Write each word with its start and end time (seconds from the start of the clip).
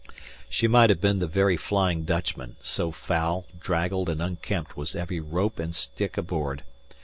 She 0.49 0.67
might 0.67 0.89
have 0.89 0.99
been 0.99 1.19
the 1.19 1.27
very 1.27 1.55
Flying 1.57 2.05
Dutchman, 2.05 2.55
so 2.59 2.89
foul, 2.89 3.45
draggled, 3.59 4.09
and 4.09 4.19
unkempt 4.19 4.75
was 4.75 4.95
every 4.95 5.19
rope 5.19 5.59
and 5.59 5.75
stick 5.75 6.17
aboard. 6.17 6.63